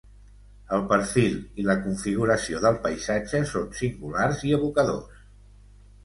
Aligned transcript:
El 0.75 0.83
perfil 0.91 1.33
i 1.63 1.65
la 1.67 1.75
configuració 1.83 2.61
del 2.63 2.79
paisatge 2.85 3.41
són 3.51 3.67
singulars 3.81 4.41
i 4.49 4.55
evocadors. 4.59 5.21